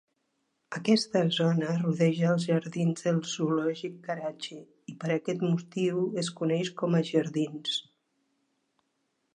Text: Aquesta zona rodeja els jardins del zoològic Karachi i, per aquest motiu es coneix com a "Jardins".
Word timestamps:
Aquesta 0.77 1.19
zona 1.35 1.73
rodeja 1.81 2.31
els 2.37 2.47
jardins 2.51 3.05
del 3.09 3.19
zoològic 3.33 4.01
Karachi 4.09 4.59
i, 4.61 4.97
per 5.05 5.13
aquest 5.17 5.45
motiu 5.51 6.03
es 6.25 6.35
coneix 6.41 6.75
com 6.83 7.01
a 7.01 7.05
"Jardins". 7.13 7.79